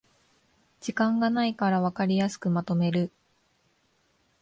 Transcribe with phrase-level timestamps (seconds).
[0.79, 3.11] 時間がないからわかりやすくまとめる